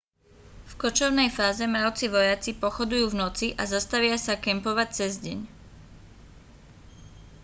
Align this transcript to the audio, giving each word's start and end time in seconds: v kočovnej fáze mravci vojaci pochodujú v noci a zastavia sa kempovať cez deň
v 0.69 0.73
kočovnej 0.81 1.29
fáze 1.37 1.61
mravci 1.73 2.05
vojaci 2.15 2.49
pochodujú 2.63 3.05
v 3.13 3.19
noci 3.23 3.47
a 3.53 3.63
zastavia 3.73 4.17
sa 4.25 4.33
kempovať 4.45 4.87
cez 4.97 5.13
deň 5.25 5.39